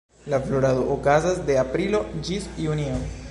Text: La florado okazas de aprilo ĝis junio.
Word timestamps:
La 0.31 0.37
florado 0.45 0.85
okazas 0.95 1.43
de 1.51 1.59
aprilo 1.65 2.01
ĝis 2.29 2.49
junio. 2.65 2.99